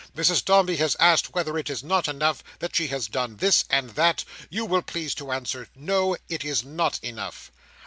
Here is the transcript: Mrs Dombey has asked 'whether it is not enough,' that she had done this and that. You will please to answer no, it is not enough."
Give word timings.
Mrs 0.15 0.43
Dombey 0.43 0.77
has 0.77 0.95
asked 0.99 1.35
'whether 1.35 1.59
it 1.59 1.69
is 1.69 1.83
not 1.83 2.07
enough,' 2.07 2.43
that 2.57 2.75
she 2.75 2.87
had 2.87 3.11
done 3.11 3.35
this 3.35 3.65
and 3.69 3.91
that. 3.91 4.25
You 4.49 4.65
will 4.65 4.81
please 4.81 5.13
to 5.13 5.31
answer 5.31 5.69
no, 5.75 6.17
it 6.27 6.43
is 6.43 6.63
not 6.65 6.97
enough." 7.03 7.51